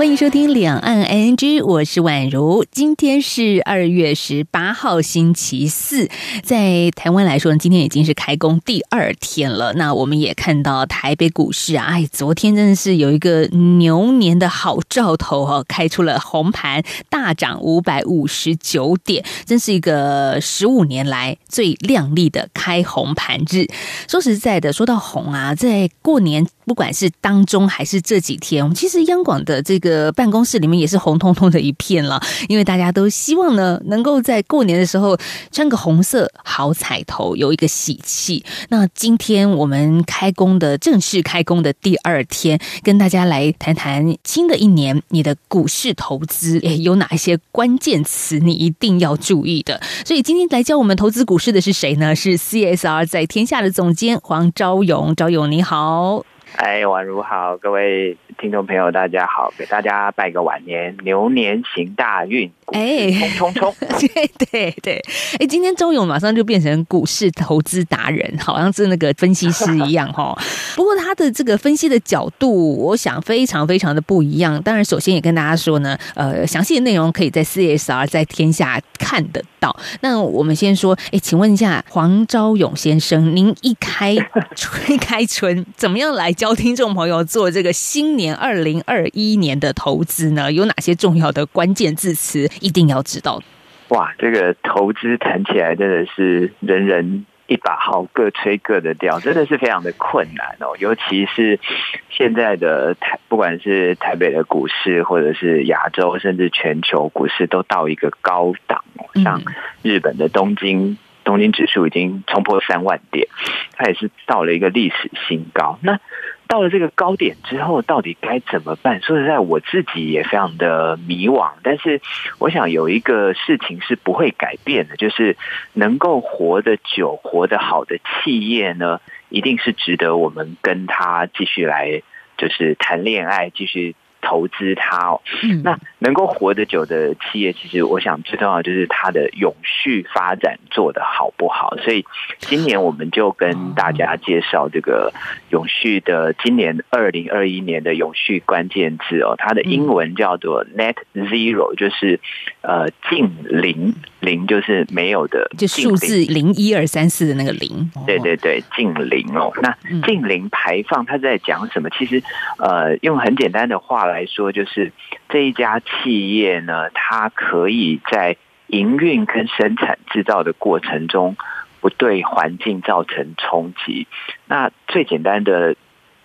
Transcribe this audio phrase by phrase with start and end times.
[0.00, 2.64] 欢迎收听《两岸 ING》，我是宛如。
[2.72, 6.08] 今天是二月十八号，星期四。
[6.42, 9.74] 在台湾来说呢，今天已经是开工第二天了。
[9.74, 23.66] 那我们也看到台北股市啊，哎，昨天真的是有一个牛年的好兆头哦，开出了红盘，大涨五百五十九点，真是一个十五年来最亮丽的开红盘日。
[24.08, 30.12] 说实在的，说到红啊，在过年不管是当中还是这几天，我们其实央广的这个。
[30.12, 35.16] 办公室里面也是红彤彤的一片了，因为大家都希望呢，能够在过年的时候
[35.50, 38.44] 穿个红色好彩头，有一个喜气。
[38.68, 49.80] 那今天我们开工的正式开工的第二天，跟大家来谈谈新的一年你的股市投资有哪一些关键词你一定要注意的。
[50.04, 52.14] 所以今天来教我们投资股市的是谁呢？
[52.14, 56.24] 是 CSR 在天下的总监黄昭勇，昭勇你好。
[56.56, 65.02] 哎，宛如好，各位听众朋友，大家好，给大家拜个晚年，牛年行大运，哎，冲冲冲， 对对对，
[65.38, 70.36] 哎，今天周勇马上就变成股市投资达人，好像是那个分析师一样哈。
[70.76, 74.60] 不过他的这个分析的角度，我想非常非常的不一样。
[74.62, 79.74] 当然，首先也跟大家说呢，呃，详细的内容可以在 CSR 在天下看得到。
[80.00, 84.16] 那我们先说，哎，请问一下黄昭勇先生，您一开
[84.56, 86.32] 吹开春，怎么样来？
[86.40, 93.42] 教听众朋友做这个新年二零二一年的投资呢，有哪些重要的关键字词一定要知道？
[93.88, 100.74] 哇，这个投资谈起来真的是人人一把号，各吹各的调，真的是非常的困难哦。
[100.78, 101.60] 尤其是
[102.08, 109.04] 现在的台，不管是台北的股市，或者是亚洲，甚至全球股市，都到一个高档哦。
[109.22, 109.42] 像
[109.82, 110.96] 日本的东京，
[111.30, 113.28] 东京指数已经冲破三万点，
[113.76, 115.78] 它也是到了一个历史新高。
[115.80, 116.00] 那
[116.48, 119.00] 到了这个高点之后，到底该怎么办？
[119.00, 121.52] 说实在，我自己也非常的迷惘。
[121.62, 122.00] 但是，
[122.40, 125.36] 我想有一个事情是不会改变的，就是
[125.72, 132.02] 能够活得久、活得好的企业呢，一定是值得我们跟他继续来，
[132.36, 133.94] 就是谈恋爱，继续。
[134.20, 135.20] 投资它哦，
[135.62, 141.76] 那能够活得久的企业，其实我想最重要就是它的永续发展做得好不好。
[141.78, 142.04] 所以
[142.38, 145.12] 今年我们就跟大家介绍这个
[145.50, 152.20] 永续的今年二零二一年的永续关键字哦，它的英文叫做 Net Zero，就是
[152.62, 157.90] 呃近零零，就是没有的，就数字零一二三四的那个零。
[158.06, 159.52] 对对对，近零哦。
[159.62, 159.76] 那
[160.06, 161.88] 近零排放它在讲什么？
[161.90, 162.22] 其实
[162.58, 164.00] 呃，用很简单的话。
[164.06, 164.92] 来说，就是
[165.28, 168.36] 这一家企业呢，它可以在
[168.66, 171.36] 营运跟生产制造的过程中，
[171.80, 174.06] 不对环境造成冲击。
[174.46, 175.76] 那最简单的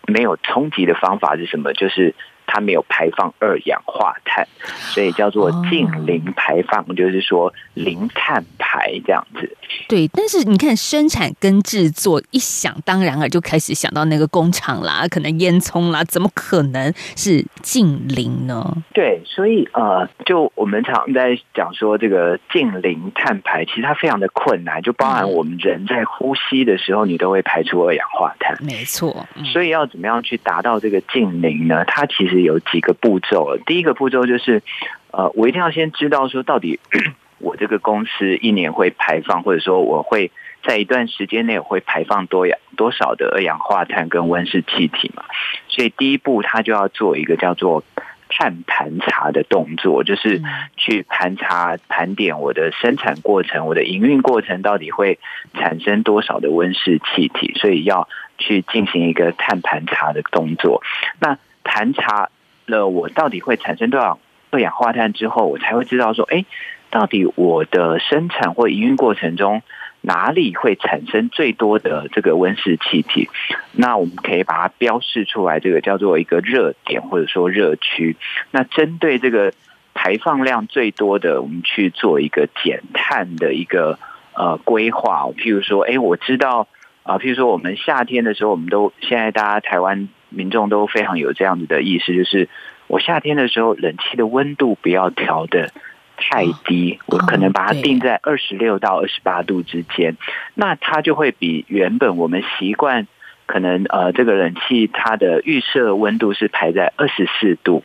[0.08, 1.74] 没有冲击的方法是什么？
[1.74, 2.16] 就是
[2.56, 4.48] 它没有排放二氧化碳，
[4.94, 9.58] 所以叫做近零排放，就是说零碳排这样子。
[9.90, 18.74] 对，但是你看生产跟制作，一想当然了，就开始想到那个工厂啦，可能烟囱啦，怎么可能是近零呢？
[18.94, 28.58] 对，所以呃，就我们常在讲说这个近零碳排，其实它非常的困难，就包含我们人在呼吸的时候，你都会排出二氧化碳。
[28.64, 31.84] 没错，所以要怎么样去达到这个近零呢？
[31.86, 33.58] 它其实有几个步骤。
[33.66, 34.64] 第一个步骤就是，
[35.12, 36.80] 呃，我一定要先知道说到底。
[37.38, 40.32] 我这个公司一年会排放，或者说我会
[40.64, 45.22] 在一段时间内会排放多氧多少的二氧化碳跟温室气体嘛？
[45.68, 47.84] 所以第一步，他就要做一个叫做
[48.30, 50.42] 碳盘查的动作，就是
[50.78, 55.20] 去盘查盘点我的生产过程、我的营运过程到底会
[55.54, 58.08] 产生多少的温室气体，所以要
[58.38, 60.82] 去进行一个碳盘查的动作。
[61.20, 62.30] 那盘查
[62.66, 64.20] 了我到底会产生多少
[64.52, 66.46] 二氧化碳之后，我才会知道说，哎。
[66.92, 69.64] 到底我的生产或营运过程中
[70.00, 73.28] 哪里会产生最多的这个温室气体？
[73.74, 78.16] 那我们可以把它标示出来，这个叫做一个热点或者说热区。
[78.52, 79.52] 那针对这个
[79.94, 84.00] 排放量最多的，我们去做一个减碳的一个
[84.34, 85.26] 呃规划。
[85.36, 86.70] 譬如说，哎，我知道
[87.06, 92.50] 啊，譬如说我们夏天的时候，我们都现在大家台湾民众都非常有这样子的意识，就是
[92.88, 95.72] 我夏天的时候冷气的温度不要调的。
[96.18, 100.16] 太低，我可能把它定在二十六到二十八度之间，
[100.54, 103.06] 那它就会比原本我们习惯
[103.46, 107.84] 可能呃这个冷气它的预设温度是排在二十四度，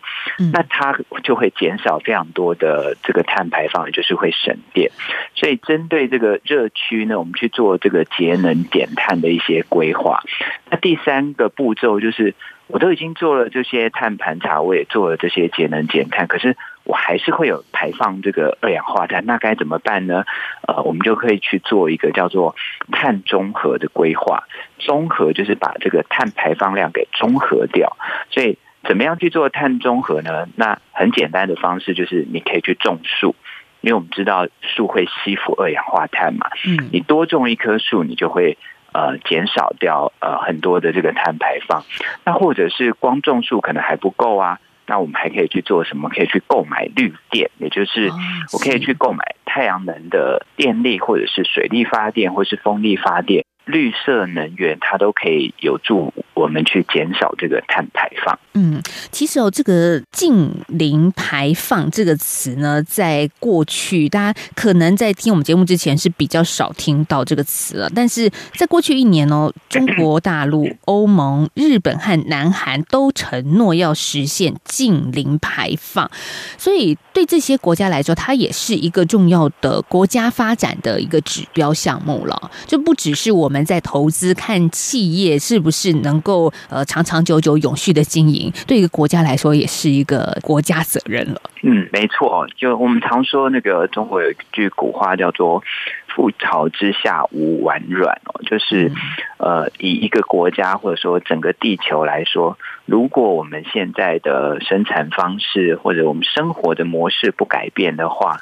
[0.53, 4.91] 那它就会减少非常多的这个碳排放，也就是会省电。
[5.35, 10.23] 所以针对这个热区呢，我们去做这个节能减碳的一些规划。
[10.71, 12.35] 那第三个步骤就是，
[12.67, 16.57] 我都已经做了这些碳盘查，我也做了这些节能减碳，可是。
[16.85, 20.25] 我还是会有排放这个二氧化碳，那该怎么办呢？
[20.67, 22.57] 呃，我们就可以去做一个叫做
[22.91, 24.45] 碳中和的规划。
[24.79, 27.97] 中和就是把这个碳排放量给中和掉。
[28.31, 30.49] 所以，怎么样去做碳中和呢？
[30.57, 33.37] 那很简单的方式就是你可以去种树，
[33.83, 36.49] 因为我们知道树会吸附二氧化碳嘛。
[36.67, 38.57] 嗯，你多种一棵树，你就会
[38.93, 41.85] 呃减少掉呃很多的这个碳排放。
[42.25, 44.59] 那或者是光种树可能还不够啊。
[44.91, 46.09] 那我们还可以去做什么？
[46.09, 48.11] 可以去购买绿电，也就是
[48.53, 53.45] 我可以去购买太阳能的电力，或者是水力发电，或是风力发电。
[53.67, 58.39] 绿色能源，它都可以有助我们去减少这个碳排放。
[58.55, 58.83] 嗯，
[59.13, 67.89] 其实哦，这个“近零排放”这个词呢，在过去大家可能在听我们节目之前是比较少听到这个词了。
[67.95, 76.11] 但是在过去一年哦，中国大陆、欧盟、日本和南韩都承诺要实现近零排放，
[76.59, 82.51] 所以对这些国家来说，它也是一个重要的国家发展的一个指标项目了。
[82.67, 83.61] 就不只是我们。
[83.71, 91.41] 在投资看企业是不是能够够呃长长久久永续的经营，对一个国家来说也是一个国家责任了。
[91.63, 95.63] 嗯，没错，就我们常说那个中国有一句古话叫做
[96.09, 98.91] “覆巢之下无完卵”哦，就是
[99.37, 102.57] 呃以一个国家或者说整个地球来说，
[102.87, 108.39] 如果我们现在的生产方式或者我们生活的模式不改变的话，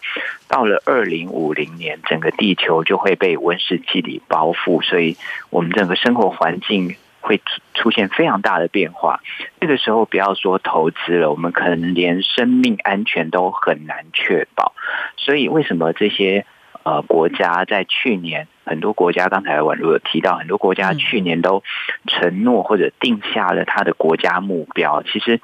[0.47, 5.17] 到了二零五零年，整个地球就会被温室气体包覆，所以
[5.51, 6.95] 我们整个生活环境
[7.29, 7.41] 会
[7.75, 9.21] 出现非常大的变化。
[9.61, 14.73] 这个时候，不要说投资了，我们可能连生命安全都很难确保。
[15.17, 16.47] 所以，为什么这些？
[16.85, 21.63] 呃，国家在去年，很多国家刚才宛如有提到，很多国家去年都
[22.07, 25.03] 承诺或者定下了他的国家目标。
[25.03, 25.39] 其实，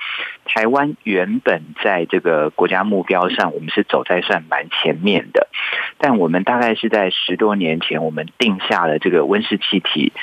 [0.46, 5.48] 台湾原本在这个国家目标上，我们是走在算蛮前面的，
[5.98, 10.14] 但我们大概是在十多年前，我们定下了这个温室气体。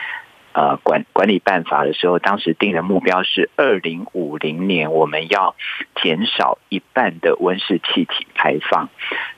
[0.53, 5.55] 呃，管管理办法的时候，当时定的目标是二零五零年我们要
[6.01, 8.89] 减少一半的温室气体排放。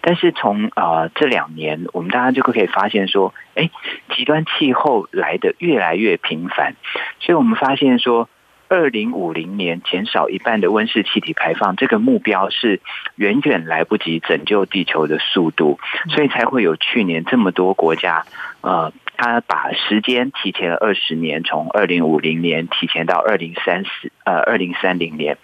[0.01, 3.69] 但是从呃这两年，我们大家就可以发现说，哎，
[4.15, 6.73] 极端气候来的越来越频繁，
[7.19, 8.27] 所以我们发现说，
[8.67, 12.81] 二零五零年减少一半的温室气体排放这个目标是
[13.17, 18.25] 远远来不及拯救地球的速度，所以才会有去年这么多国家
[18.61, 18.91] 呃。
[19.17, 25.37] 他把时间提前了二十年，从二零五零年提前到二零三四呃二零三零年，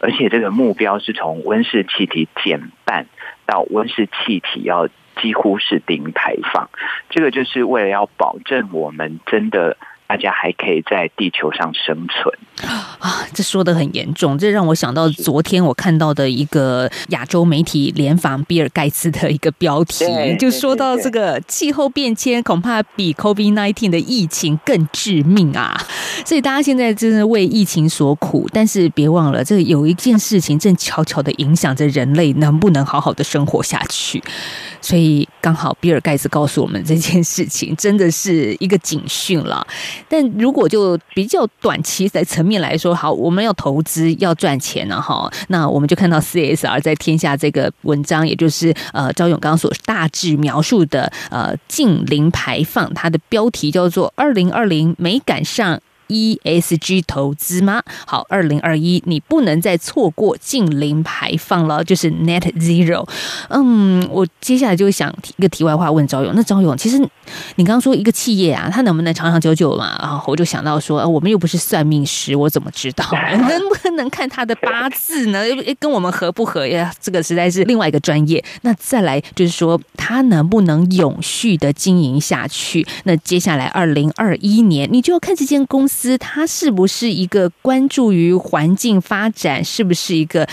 [0.00, 3.06] 而且这个目标是从温室气体减半
[3.44, 4.88] 到温室气体要
[5.20, 6.70] 几乎是零排放，
[7.10, 9.76] 这个就是为了要保证我们真的。
[10.08, 12.70] 大家还可以在地球上生存
[13.00, 13.26] 啊！
[13.34, 20.04] 这说的很严重，这让我想到昨天我看到的一个亚洲媒体联访比尔盖茨的一个标题，
[20.38, 25.76] 就说到这个气候变迁恐怕比 COVID nineteen 的疫情更致命啊！
[26.24, 34.22] 所以大家现在真的为疫情所苦，但是别忘了，这有一件事情正悄悄的影响着人类能不能好好的生活下去。
[34.80, 39.66] 所以刚好比尔盖茨告诉我们这件事情，真的是一个警讯了。
[40.08, 55.80] 但如果就比较短期在层面来说，好，我们要投资要赚钱了哈，那我们就看到 CSR 在天下这个文章，也就是呃赵勇刚刚所大致描述的呃近零排放，它的标题叫做“二零二零没赶上”。
[56.08, 57.82] ESG 投资吗？
[58.06, 63.08] 好，二零二一你不能再错过近零排放了，就是 Net Zero。
[63.48, 66.32] 嗯，我接下来就想一个题外话问赵勇。
[66.34, 66.98] 那赵勇，其实
[67.56, 69.98] 你刚刚说一个企业啊，它能不能长长久久嘛？
[70.00, 73.04] 然后我就想到说，我们又不是算命师，我怎么知道
[73.48, 75.42] 能不能看他的八字呢？
[75.80, 76.94] 跟我们合不合呀？
[77.00, 78.44] 这个实在是另外一个专业。
[78.62, 82.86] 那再来就是说，它能不能永续的经营下去？
[83.04, 85.95] 那接下来二零二一年，你就要看这间公司。
[85.96, 89.64] 司它是不是一个关注于环境发展？
[89.64, 90.46] 是不是一个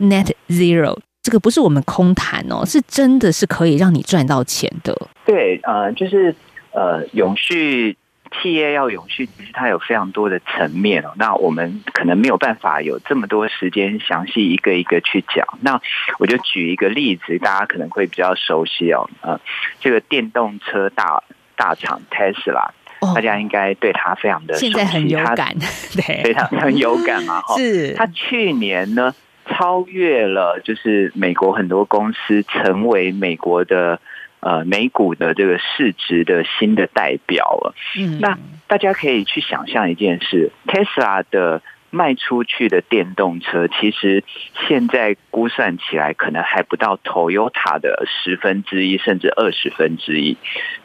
[0.00, 0.98] net zero？
[1.22, 4.96] 这个不是我们空谈哦，是真的是可以让你赚到钱的。
[5.24, 6.34] 对，呃，就是
[6.70, 7.96] 呃，永续
[8.40, 11.12] 企业要永续，其实它有非常多的层面哦。
[11.16, 15.46] 那我们可能没有办法有这么多时间详细一个一个去讲。
[15.60, 15.80] 那
[16.18, 19.10] 我就举一个例子，大家可能会比较熟悉哦。
[19.20, 19.40] 呃，
[19.80, 21.22] 这个电动车大
[21.56, 22.70] 大厂 Tesla。
[23.00, 25.54] 大家应该对他非常的现在很有感，
[25.94, 27.40] 对，非常很有感嘛。
[27.46, 29.14] 哈，是他去年呢
[29.46, 34.00] 超越了，就是美国很多公司成为美国的
[34.40, 37.74] 呃美股的这个市值的新的代表了。
[37.98, 41.62] 嗯，那大家可以去想象一件事，Tesla 的。
[41.96, 44.22] 卖出去的电动车，其实
[44.68, 50.36] 现在估算起来可能还不到 Toyota 的十分之一，甚至二十分之一，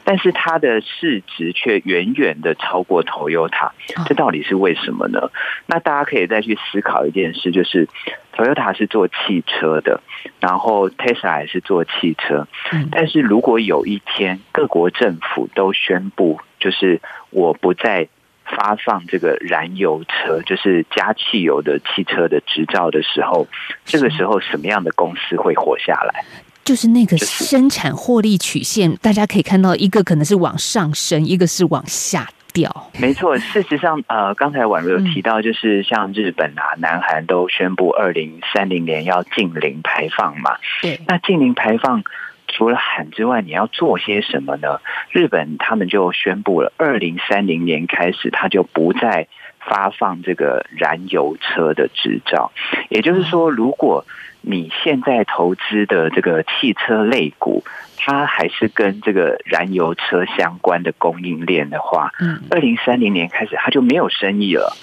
[0.04, 3.72] 但是它的市值却远远的超过 Toyota，
[4.06, 5.30] 这到底是为什么呢？
[5.66, 7.86] 那大家可以再去思考一件事，就是
[8.34, 10.00] Toyota 是做汽车的，
[10.40, 12.48] 然后 Tesla 也是做汽车，
[12.90, 18.08] 但是如果有一天各国政府都宣布，就是我不再。
[18.56, 23.46] 发放这个燃油车，就是加汽油的汽车的执照的时候，
[23.84, 26.24] 这个时候什么样的公司会活下来？
[26.64, 32.90] 就是那个生产获利曲线，大家可以看到，一个可能是往上升，一个是往下掉。
[33.00, 40.56] 没错，事实上，呃，刚才宛如有提到，就是像日本啊、南韩都宣布二零三零年要近零排放嘛。
[40.80, 42.04] 对，那近零排放。
[42.52, 44.80] 除了喊之外，你要做些什么呢？
[45.10, 49.26] 日本他们就宣布了，二零三零年开始，他就不再
[49.58, 52.52] 发放这个燃油车的执照。
[52.90, 54.04] 也就是说，如果
[54.42, 57.64] 你现在投资的这个汽车类股，
[57.96, 64.76] 它还是跟这个燃油车相关的供应链的话，嗯，二零三零年开始，它就没有生意了。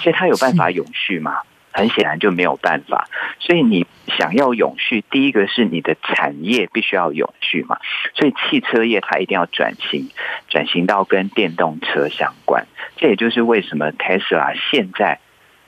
[0.00, 1.38] 所以它有办法永续吗？
[1.74, 3.08] 很显然就没有办法，
[3.40, 3.84] 所以你
[4.16, 7.78] 想要永续，第一个是你的产业必须要永续嘛，
[8.14, 10.08] 所以汽车业它一定要转型，
[10.48, 12.64] 转型到跟电动车相关。
[12.96, 15.18] 这也就是为什么 Tesla 现在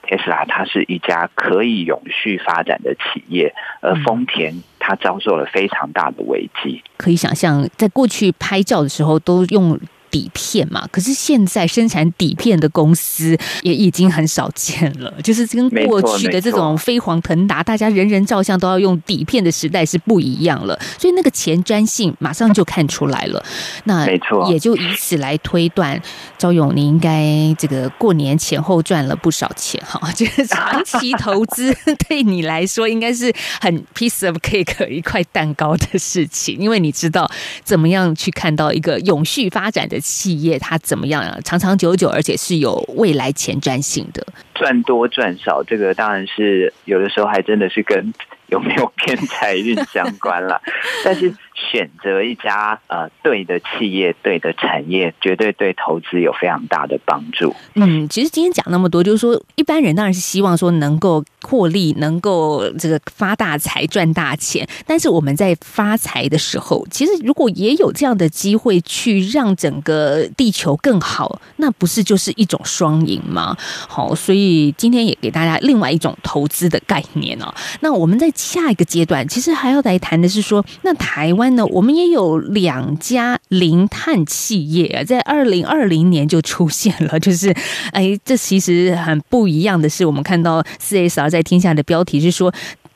[0.05, 6.85] Tesla 它是一家可以永续发展的企业，而丰田它遭受了非常大的危机。
[6.97, 9.77] 可以想象，在过去拍照的时候都用。
[10.17, 23.45] 底片嘛，可是现在生产底片的公司也已经很少见了，就是跟过去的这种飞黄腾达，大家人人照相都要用底片的时代是不一样了，所以那个前瞻性马上就看出来了。
[23.85, 26.01] 那没错，也就以此来推断，
[26.39, 31.75] 赵勇，你应该这个过年前后赚了不少钱哈， 这个长期投资
[32.09, 37.31] 对你来说应该是很 piece of cake 一块蛋糕的事情，因为你知道
[37.63, 40.01] 怎么样去看到一个永续发展的。
[40.07, 41.37] 企业它怎么样啊？
[41.45, 44.25] 长长久久，而且是有未来前瞻性的。
[44.55, 48.15] 赚多赚少，这个当然是有的时候还真的是跟
[48.47, 50.61] 有没有偏财运相关了。
[51.05, 51.35] 但是。
[51.57, 57.55] 选择一家呃对的企业、对的产业，绝对对投资有非常大的帮助。
[57.75, 64.69] 嗯，其实今天讲那么多，就是说一般人当然是希望说能够获利，能够这个发大财、赚大钱。
[64.87, 73.57] 但是我们在发财的时候，其实如果也有这样的机会去让整个地球更好，那不是就是一种双赢吗？
[73.89, 77.55] 好，所以今天也给大家另外一种投资的概念哦。
[77.81, 81.46] 那我们在下一个阶段，其实还要来谈的是说，那台湾。
[81.51, 87.55] 那我们也有两家零碳企业啊，在二零二零年就出现了，就是
[87.93, 92.53] 哎，这其实很不一样的是，我们看到四 S R 在天下的标题是说，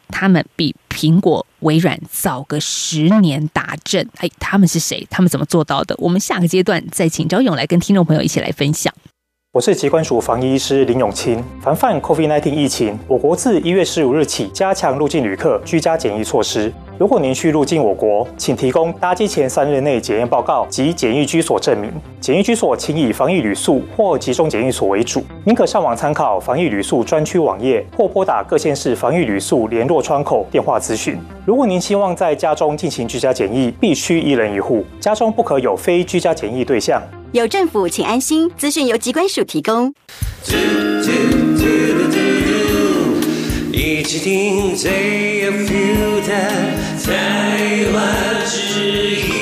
[0.09, 4.09] 他们比苹果、微软早个十年达阵。
[4.19, 5.07] 哎，他们是谁？
[5.11, 5.95] 他们怎么做到的？
[5.99, 8.93] 我们下个阶段再请赵勇来跟听众朋友一起来分享。
[9.53, 11.43] 我是疾管署防疫医师林永清。
[11.61, 16.73] 防范 COVID-19 疫情，我国自一月十五日起加强入境旅客居家检疫措施。
[17.01, 21.91] 如果您需入境我国，请提供搭机前三日内检验报告及检疫居所证明。
[22.21, 25.25] 检疫居所请以防疫旅宿或集中检疫所为主。
[25.47, 31.19] 您可上网参考防疫旅宿专区网页，或拨打各县市防疫旅宿联络窗口电话咨询。
[31.47, 37.03] 如果您希望在家中进行居家检疫，必须一人一户，家中不可有非居家检疫对象。
[37.33, 38.51] 有政府，请安心。
[38.59, 39.95] 资讯由机关署提供。
[43.73, 46.21] 一起听 ZFM
[47.03, 49.40] 台湾之音。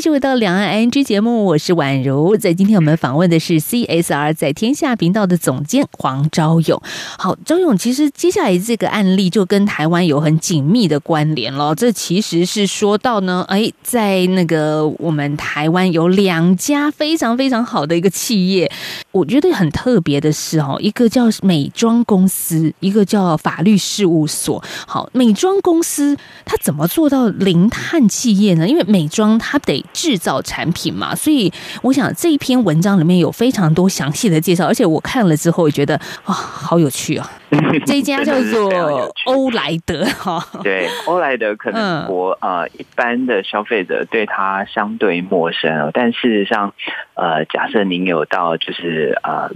[0.00, 2.34] 继续回到两岸 I N G 节目，我是宛如。
[2.34, 6.80] 在今天我们访问的是 C S R 在天下频道的总监黄昭勇。
[7.18, 11.74] 好，昭勇，其实接下来这个案例就跟台湾有很紧密的关联了。
[11.74, 18.72] 这其实是说到呢，哎，在那个我们台湾有两家非常非常好的一个企业，
[19.12, 24.64] 我觉得很特别的是哦，一个叫美妆公司，一个叫法律事务所。
[24.86, 26.16] 好，美妆公司
[26.46, 28.66] 它怎么做到零碳企业呢？
[28.66, 35.94] 因为美妆它得制造产品嘛，所以我想这一篇文章里面有非常多详细的介绍，而且我看了之后也觉得
[36.24, 37.30] 啊，好有趣啊。
[37.84, 38.70] 这一家叫做
[39.16, 40.40] 趣欧莱德哈。
[40.62, 46.72] 对，欧莱德可嗯能国、呃一般的消费者对它相对陌生哦，但事实上，
[47.14, 49.50] 呃，假设您有到就是呃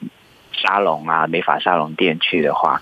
[0.53, 2.81] 沙龙啊美发沙龙店去的话，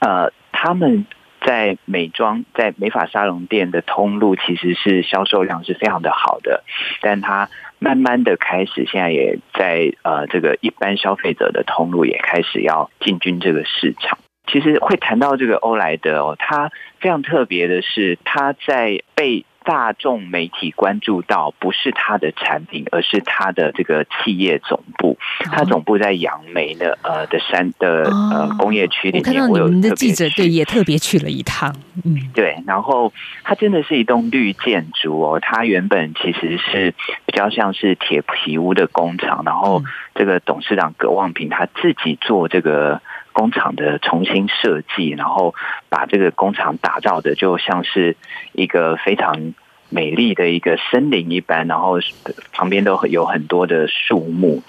[0.00, 1.06] 呃，他们
[1.46, 6.64] 在美妆在美发沙龙店的通路其实是销售量是非常的好的，
[7.00, 7.48] 但它
[7.78, 14.18] 慢慢的开始现在也在呃这个一般消费者的通路也开始要进军这个市场。
[14.48, 25.18] 其实会谈到这个欧莱德哦，它非常特别的是，它在被大众媒体关注到，不是他的产品，而是他的这个企业总部。
[25.40, 28.56] 他总部在杨梅的呃的山的呃哦。
[28.58, 36.94] 工业区里面，我看到你我有们的记者对也特别去了一趟，嗯，对，然后它真的是一栋绿建筑哦，它原本其实是
[37.26, 39.82] 比较像是铁皮屋的工厂，然后
[40.14, 43.00] 这个董事长葛望平他自己做这个
[43.36, 45.54] 工厂的重新设计，然后
[45.90, 48.16] 把这个工厂打造的就像是
[48.52, 49.52] 一个非常
[49.90, 51.98] 美丽的一个森林一般，然后
[52.54, 54.62] 旁边都有很多的树木。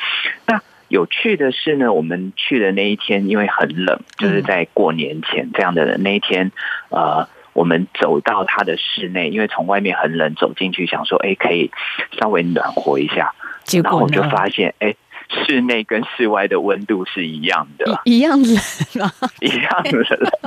[0.45, 6.51] 那有趣的是呢，我们去的那一天，因为很冷，就是在过年前这样的那一天，
[6.89, 11.71] 呃，我们走到它的室内，因为从外面很冷，走进去想说，哎，可以
[12.19, 13.33] 稍微暖和一下，
[13.63, 14.93] 结果然后我就，发现，哎，
[15.29, 18.55] 室内跟室外的温度是一样的，一一样冷
[19.03, 19.13] 啊。
[19.41, 20.43] 一样的。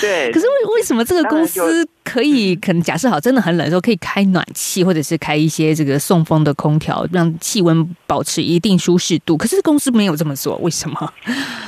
[0.00, 9.36] 对， 可是为为什么这个公司可以可能假设好真的很冷的时候，可以开暖气，或者是开一些这个送风的空调，让气温保持一定舒适度？
[9.36, 11.12] 可是公司没有这么做，为什么？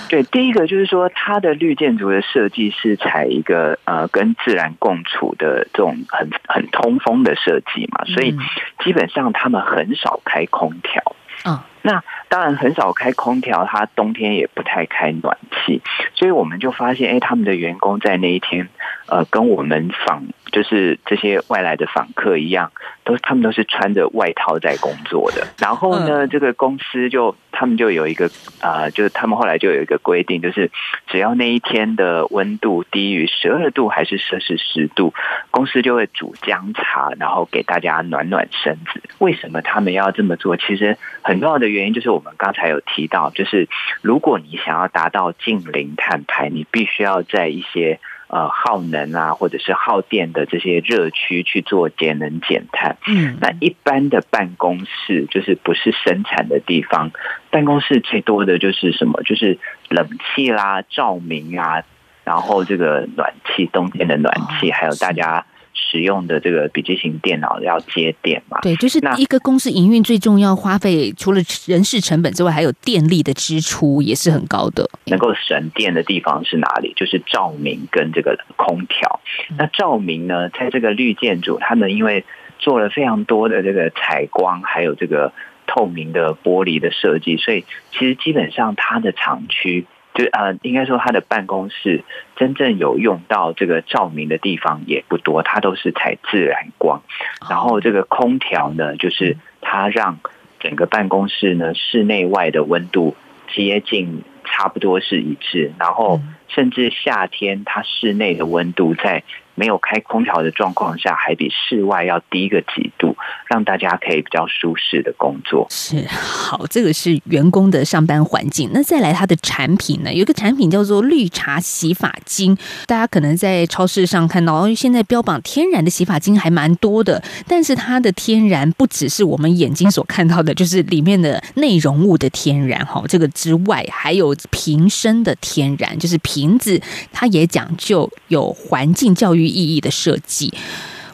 [0.08, 8.38] 对，第一个就是说，它的绿建筑的设计是采一个呃跟自然共处的这种很很通风的设计嘛，所以嗯
[8.84, 11.02] 基本上他们很少开空调。
[11.42, 15.80] 啊，那当然很少开空调，他冬天也不太开暖气，
[16.14, 18.68] 所以我们就发现，哎，他们的员工在那一天，
[19.10, 22.70] 呃，跟我们访就是这些外来的访客一样，
[23.04, 25.46] 都他们都是穿着外套在工作的。
[25.58, 30.70] 然后呢，这个公司就他们就有一个呃，就是他们后来就有一个规定，就是
[31.08, 35.12] 只要那一天的温度低于十二度还是摄氏十度，
[35.50, 39.02] 公司就会煮姜茶，然后给大家暖暖身子。
[39.18, 40.56] 为什么他们要这么做？
[40.56, 43.68] 其实很重要的原因就是我们刚才有提到，就是
[44.02, 47.98] 如果你想要达到近零碳排，你必须要在一些
[48.30, 52.96] 呃耗能啊或者是耗电的这些热区去做节能减碳。
[53.06, 57.10] 嗯，那一般的办公室就是不是生产的地方，
[57.50, 59.20] 办公室最多的就是什么？
[59.24, 61.82] 就是冷气啦、照明啊，
[62.24, 65.44] 然后这个暖气，冬天的暖气，哦还有大家
[65.90, 68.58] 使用的这个笔记型电脑要接电嘛。
[68.60, 74.88] 对，就是一个公司营运最重要花费，除了人事成本之外，还有电力的支出也是很高的。
[75.06, 76.92] 能够省电的地方是哪里？
[76.94, 79.20] 就是照明跟这个空调。
[79.56, 82.24] 那照明呢，在这个绿建筑，他们因为
[82.58, 85.32] 做了非常多的这个采光，还有这个
[85.66, 89.86] 透明的玻璃的设计，所以其实基本上它的厂区。
[90.12, 92.02] 就呃，应该说他的办公室
[92.36, 97.02] 真正有用到这个照明的地方也不多，它都是采自然光。
[97.48, 100.18] 然后这个空调呢，就是它让
[100.58, 103.16] 整个办公室呢室内外的温度
[103.54, 109.22] 接近差不多是一致，然后甚至夏天它室内的温度在
[109.60, 113.14] 没有开空调的状况下，还比室外要低个几度，
[113.46, 115.66] 让大家可以比较舒适的工作。
[115.68, 118.70] 是好，这个是员工的上班环境。
[118.72, 120.10] 那再来它的产品呢？
[120.10, 136.80] 有一个产品叫做绿茶洗发精，大家可能在超市上看到，哦现在标榜天然的洗发精还蛮多的，但是它的天然不只是我们眼睛所看到的，就是里面的内容物的天然哈，这个之外还有瓶身的天然，就是瓶子
[137.12, 140.54] 它也讲究有环境教育意义的设计。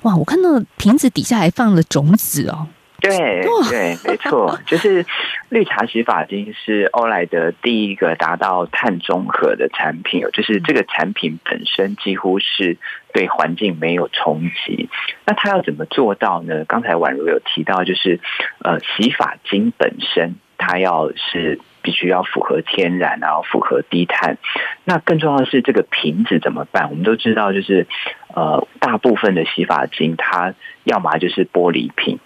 [0.02, 2.68] 哇，我看到瓶子底下还放了种子哦。
[2.98, 5.04] 对哇对，没错， 就是
[5.50, 12.78] 绿茶洗发精是欧莱德第一个达到碳中和的产品哦，就是这个产品本身几乎是
[13.12, 14.88] 对环境没有冲击。
[15.26, 16.64] 那它要怎么做到呢？
[16.64, 18.18] 刚才宛如有提到，就是
[18.64, 24.38] 呃，洗发精本身它要是必须要符合天然，然后符合低碳。
[24.82, 26.90] 那更重要的是这个瓶子怎么办？
[26.90, 27.86] 我们都知道，就是
[28.34, 32.18] 呃，大部分的洗发精它要么就是玻璃瓶。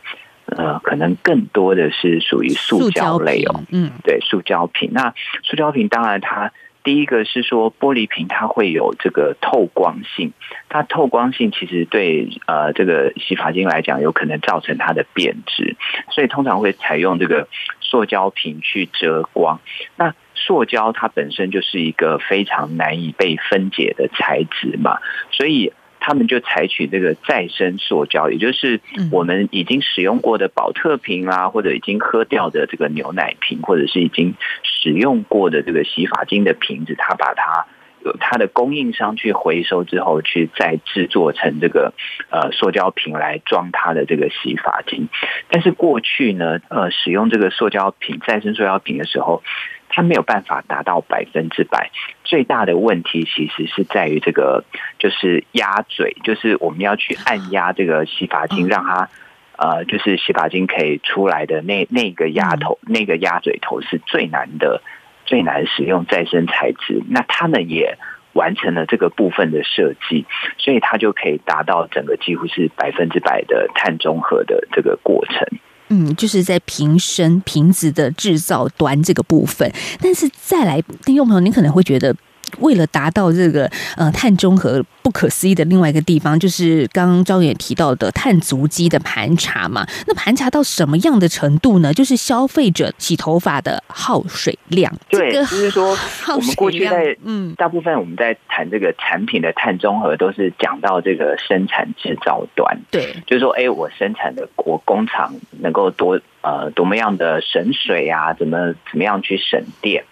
[0.46, 4.90] 呃，可能更多的是属于塑胶类哦，嗯，对，塑胶瓶。
[4.92, 5.12] 那
[5.44, 6.50] 塑胶瓶当然它
[6.82, 10.32] 第一个是说玻璃瓶它会有这个透光性，
[10.68, 15.76] 它透光性其实对呃这个洗发精来讲有可能造成它的变质，
[16.10, 17.48] 所以通常会采用这个
[17.80, 19.60] 塑胶瓶去遮光。
[19.96, 24.98] 那塑胶它本身就是一个非常难以被分解的材质嘛，
[25.30, 28.80] 所以他们就采取这个再生塑胶，也就是
[29.12, 37.66] 我们已经使用过的保特瓶啊，或者已经喝掉的这个牛奶瓶，或者是已经使用过的这个洗发精的瓶子，它把它。
[38.02, 41.92] 有它的供应商去回收之后，去再制作成这个
[42.30, 45.10] 呃塑胶瓶来装它的这个洗发精。
[45.50, 49.42] 但是过去呢，呃，使用这个塑胶瓶、再生塑胶瓶的时候，
[49.90, 51.90] 它没有办法达到百分之百。
[52.24, 54.64] 最大的问题其实是在于这个，
[54.98, 59.10] 就是压嘴，就是我们要去按压这个洗发精，让它
[59.58, 64.80] 呃，就是洗发精可以出来的那那个压头、那个压嘴头是最难的。
[65.26, 67.98] 最难使用再生材质，那他们也
[68.32, 70.26] 完成了这个部分的设计，
[70.58, 75.46] 所以它就可以达到整个几乎是百分之百的碳中和的这个过程。
[75.90, 82.16] 嗯，就是在瓶身瓶子的制造端这个部分，但是再来听众朋友，你可能会觉得。
[82.58, 89.86] 为了达到这个呃碳中和，不可思议的另外一个地方，就是刚刚张远提到的碳足迹的盘查嘛。
[90.06, 91.92] 那盘查到什么样的程度呢？
[91.94, 94.92] 就是消费者洗头发的耗水量。
[95.08, 95.96] 对，就是说
[96.34, 102.78] 我们过去在嗯，大部分我们在谈这个产品的碳中和，都是讲到这个生产制造端。
[102.90, 106.20] 对，就是说，哎，我生产的我工厂能够多。
[106.42, 108.32] 呃，多么样的省水啊？
[108.32, 110.02] 怎么怎么样去省电？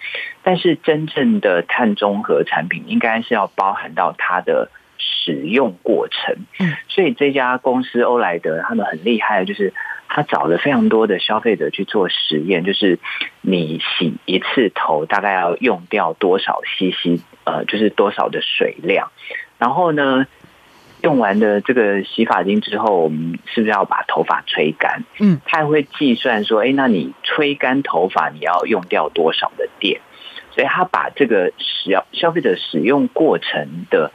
[0.48, 6.36] 但是真正的碳中和产品，应该是要包含到它的使用过程。
[6.58, 9.74] 嗯，所以这家公司欧莱德他们很厉害，就是
[10.08, 12.98] 他找了非常多的消费者去做实验，就是
[13.42, 19.12] 你洗一次头大概要用掉多少 CC，呃，就是多少的水量，
[19.58, 20.26] 然后呢？
[21.00, 25.04] 用完的这个洗发精之后，我们是不是要把头发吹干？
[25.20, 30.00] 嗯，他还会计算说，哎，那你吹干头发，你要用掉多少的电？
[30.58, 34.10] 所以他把这个使要消费者使用过程的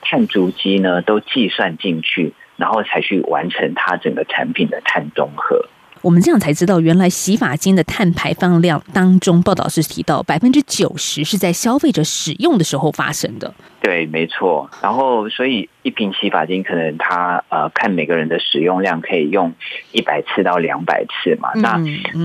[0.00, 5.66] 碳足迹呢，都计算进去，然后才去完成它整个产品的碳中和。
[6.00, 13.52] 我们这样才知道，原来洗发精的碳排放量当中，报道是提到百分之九十是在消费者使用的时候发生的。
[13.82, 14.70] 对，没错。
[14.82, 19.52] 然后，所以一瓶洗发精可能它呃，看每个人的使用量，可以用
[19.92, 21.50] 一百次到两百次嘛。
[21.56, 21.78] 那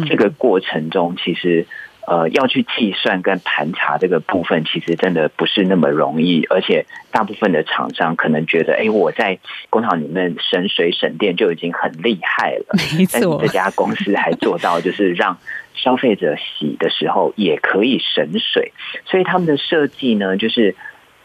[0.07, 1.67] 这个过程中，其实。
[2.07, 9.37] 呃，要去计算跟盘查这个部分，其实真的不是那么容易，而且大部分的厂商可能觉得，哎，我在
[9.69, 13.37] 工厂里面省水省电就已经很厉害了， 没错。
[13.41, 15.37] 这家公司还做到，就是让
[15.75, 18.71] 消费者洗的时候也可以省水，
[19.05, 20.75] 所以他们的设计呢，就是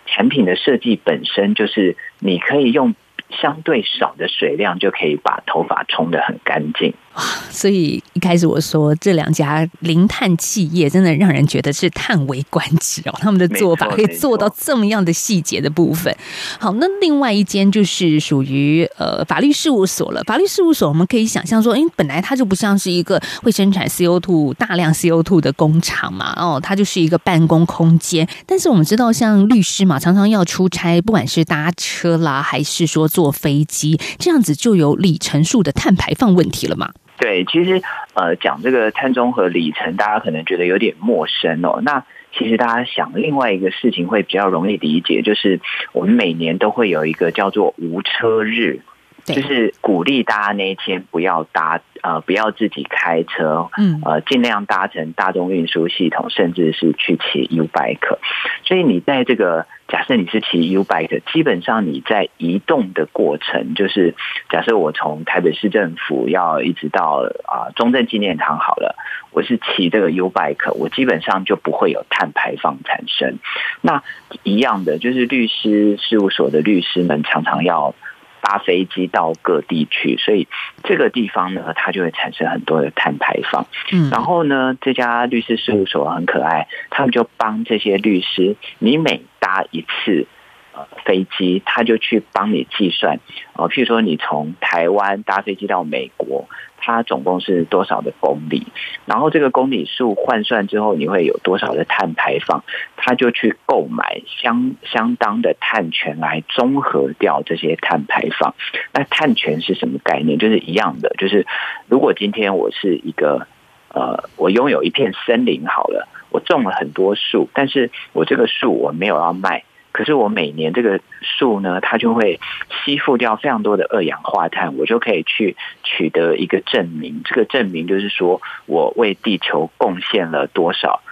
[0.07, 2.97] 产品的设计本身就是你可以用。
[3.41, 16.13] 相对少的水量就可以把头发冲得很干净哇所以一开始我说这两家零碳企业真的让人觉得是叹为观止哦，他们的做法可以做到这么样的细节的部分。
[16.59, 20.23] 好，那另外一间就是属于呃法律事务所了。
[20.25, 28.27] 法律事务所我们可以想象说，因为本来它就不像是一个会生产 CO two 大量 CO two 的工厂嘛，哦，它就是一个办公空间。
[28.47, 33.03] 但是我们知道，像律师嘛，常常要出差，不管是搭车啦，还是说。
[33.13, 36.89] 坐飞机这样子就有里程数的碳排放问题了嘛？
[37.19, 37.81] 对，其实
[38.15, 41.81] 呃讲这个碳中和里程，大家可能觉得有点陌生哦。
[41.83, 45.61] 那其实大家想另外一个事情会比较容易理解，就是
[45.93, 48.81] 我们每年都会有一个叫做无车日，
[49.25, 58.19] 就是鼓励大家那一天不要搭呃不要自己开车，嗯呃尽量搭乘大众运输系统，甚至是去骑 U bike。
[58.65, 59.67] 所以你在这个。
[59.93, 64.15] 假设你是骑 U bike，基本上你在移动的过程，就是
[64.49, 68.97] 假设我从台北市政府要一直到啊中正纪念堂好了，
[69.33, 73.39] 我是骑这个 U bike，我基本上就不会有碳排放产生。
[73.83, 74.03] 那
[74.43, 77.95] 一样的，就是律师事务所的律师们常常要。
[78.43, 80.47] 搭飞机到各地去，所以
[80.83, 83.67] 这个地方呢，它就会产生很多的碳排放。
[83.93, 90.27] 嗯，然后呢，这家律师事务所很可爱，他们就帮这些律师，你每搭一次
[90.75, 93.21] 呃飞机，他就去帮你计算
[93.55, 96.49] 哦，譬如说你从台湾搭飞机到美国。
[96.85, 98.67] 它总共是多少的公里？
[99.07, 102.65] 然后这个公里数换算之后，你会有多少的碳排放？
[102.97, 108.55] 他就去购买相相当的碳权来综合掉这些碳排放。
[108.93, 110.39] 那碳权是什么概念？
[110.39, 111.47] 就是一样的，就是
[111.87, 113.47] 如果今天我是一个
[113.95, 119.63] 呃，我拥有一片森林好了，我种了很多树，但是我这个树我没有要卖。
[119.93, 122.41] 可是我每年这个树呢，它就会
[122.85, 127.21] 吸附掉非常多的二氧化碳，我就可以去取得一个证明。
[127.25, 131.03] 这个证明就是说我为地球贡献了多少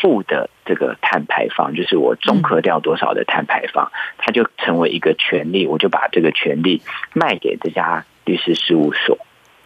[0.00, 6.80] 负的这个碳排放，就是我中和掉多少的碳排放，它就成为一个权利，我就把这个权利
[7.12, 9.18] 卖给这家律师事务所，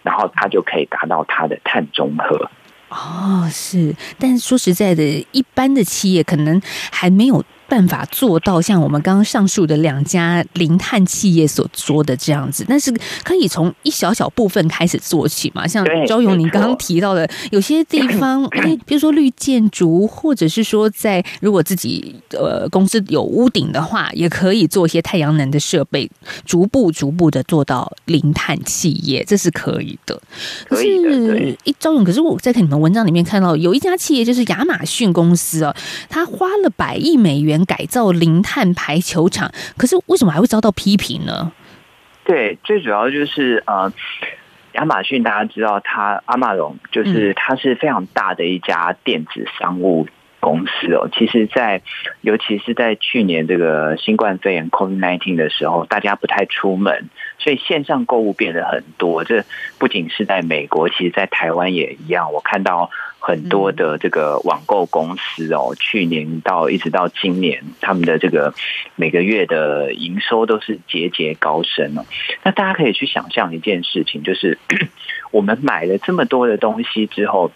[0.03, 2.51] 然后他就可以达到它的碳中和。
[2.89, 6.61] 哦，是，但是说实在的，一般的企业可能
[6.93, 15.67] 还没有办法做到像我们刚刚上述的两家零碳企业所说的这样子，但是可以从一小小部分开始做起嘛。
[15.67, 26.09] 像对周勇，没您刚刚提到的，有些地方， 哎，比如说绿建筑，或者是说在如果自己呃公司有屋顶的话，也可以做一些太阳能的设备，
[26.45, 30.23] 逐步逐步的做到零碳企业，这是可以的。
[30.69, 35.75] 可是，一周勇，可是我在看你们文章里面看到，有一家企业就是亚马逊公司哦，
[36.09, 41.53] 他花了百亿美元改造零碳排球场，可是为什么还会遭到批评呢？
[42.25, 43.93] 对，最主要就是呃，
[44.73, 50.09] 亚马逊大家知道它阿玛龙就是它是非常大的一家电子商务
[50.41, 51.09] 公司哦。
[51.13, 51.83] 其实在，
[52.23, 59.23] 尤其是在去年这个新冠肺炎 COVID-19 的时候，大家不太出门，所以线上购物变得很多。
[59.25, 59.45] 这
[59.79, 62.33] 不仅是在美国，其实在台湾也一样。
[62.33, 62.91] 我看到
[63.27, 68.53] 很多的这个网购公司哦，去年到一直到今年，他们的这个
[68.97, 72.05] 每个月的营收都是节节高升哦。
[72.43, 74.59] 那大家可以去想象一件事情，就是
[75.33, 77.51] 我们买了这么多的东西之后，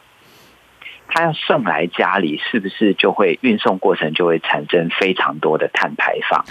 [1.06, 6.46] 它要送来家里，是不是就会运送过程就会产生非常多的碳排放？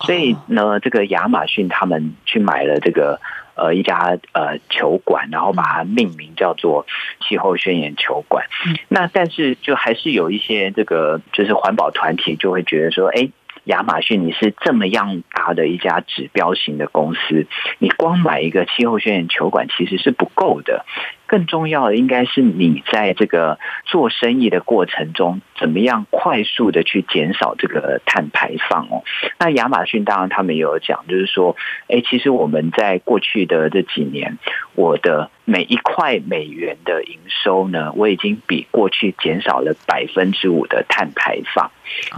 [0.00, 3.20] 所以呢，这个亚马逊他们去买了这个
[3.54, 6.86] 呃一家呃球馆，然后把它命名叫做
[7.20, 8.46] 气候宣言球馆。
[8.88, 13.30] 那但是就还是有一些这个就是环保团体就会觉得说，哎。
[13.66, 17.46] 亚马逊，你是这么样大的一家指标型的公司，
[17.78, 20.84] 你光买一个气候宣言球馆其实是不够的。
[21.34, 29.02] 更重要的应该是你在这个做生意的过程中，怎么样快速的去减少这个碳排放哦。
[29.40, 31.56] 那亚马逊当然他们也有讲，就是说，
[31.88, 34.38] 哎，其实我们在过去的这几年，
[34.76, 41.70] 我的每一块美元的营收呢，我已经比过去减少了百分之五的碳排放。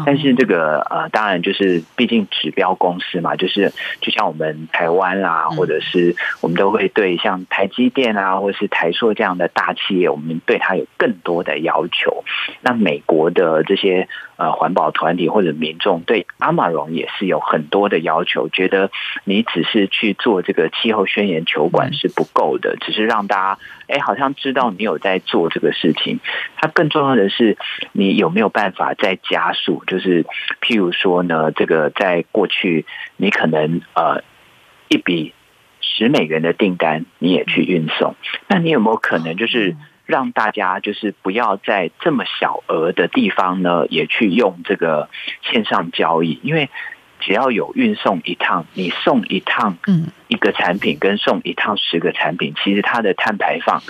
[0.07, 12.25] 但是这个呃，当然就是毕竟指标公司嘛，就是就像我们台湾啦，或者是我们都会对像台积电啊，或是台硕这样的大企业，我们对它有更多的要求。
[12.61, 18.91] 那美国的这些呃环保团体或者民众对阿玛荣也是有很多的要求，觉得
[19.25, 26.21] 你只是去做这个气候宣言球馆是不够的，只是让大家哎好像知道你有在做这个事情。
[26.57, 27.57] 它更重要的是，
[27.93, 29.83] 你有没有办法再加速？
[29.87, 30.25] 就是
[30.61, 34.23] 譬如说呢，这个在过去你可能呃
[34.89, 35.33] 一笔
[35.81, 38.17] 十美元的订单你也去运送，
[38.49, 45.11] 那你有没有可能就是让大家就是不要在这么小额的地方呢，也去用这个
[45.43, 46.41] 线上交易？
[46.43, 46.71] 因为
[47.21, 53.83] 只要有运送一趟，你送一趟嗯一个产品跟送一趟十个产品，其实它的碳排放。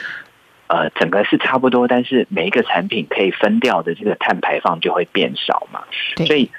[0.69, 5.85] 呃，整个是差不多，但是每一个产品可以分掉的这个碳排放就会变少嘛。
[6.27, 6.51] 所以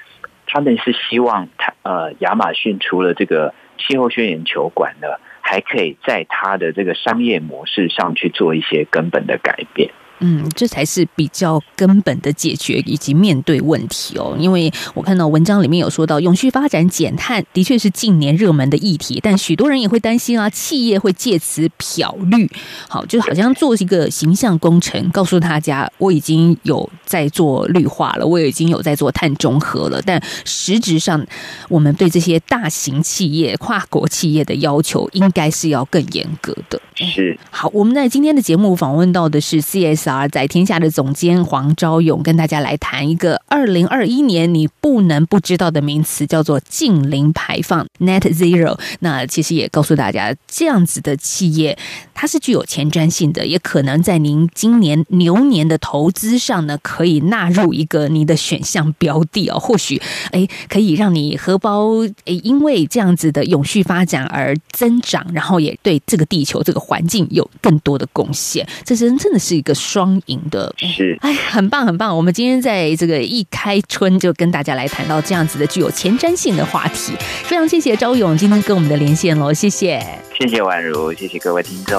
[0.46, 5.08] 他们是希望他呃亚马逊除了这个气候宣言球馆呢，
[5.50, 9.90] 还可以在它的这个商业模式上去做一些根本的改变。
[10.20, 14.36] 嗯，这才是比较根本的解决以及面对问题哦。
[14.38, 22.50] 因为我看到文章里面有说到，永续发展减碳的确是近年热门的议题，但许多人也会担心啊，企业会借此漂绿，
[22.88, 31.24] 好，就好像做一个形象工程，告诉大家我已经有在做绿化了，我已经有在做碳中和了，但实质上，
[31.68, 36.80] 我们对这些大型企业、跨国企业的要求，应该是要更严格的。
[36.94, 39.60] 是好，我们在今天的节目访问到的是
[40.08, 48.78] CSR 在天下的总监黄昭勇，跟大家来谈一个二零二一年你不能不知道的名词，叫做净零排放 （Net Zero）。
[49.00, 51.76] 那其实也告诉大家，这样子的企业
[52.14, 59.58] 它是具有前瞻性的，也可能在您今年牛年的投资上呢，可以纳入一个你的选项标的哦。
[59.58, 60.00] 或许
[60.32, 68.66] 哎，可以让你荷包哎，因为这样子的永续发展而增长，然后也对这个地球这个环境有更多的贡献。
[68.84, 72.16] 这真真的是一个双赢的，是，哎，很棒很棒。
[72.16, 80.00] 我们今天在这个一开春就跟大家来谈到这样子的具有前瞻性的话题，非常谢谢周勇今天跟我们的连线喽，谢谢。
[80.38, 81.98] 谢谢宛如，谢谢各位听众。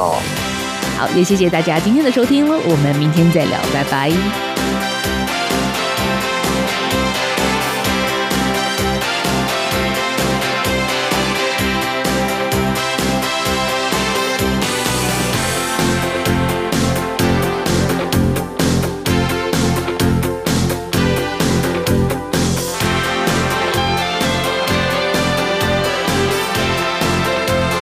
[0.98, 4.59] 好，也谢谢大家今天的收听喽，我们明天再聊，拜拜。